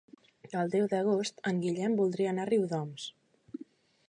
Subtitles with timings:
[0.61, 3.07] El deu d'agost en Guillem voldria anar a Riudoms.